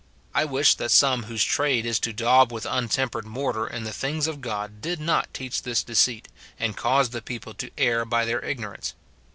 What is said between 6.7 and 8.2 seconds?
cause the people to err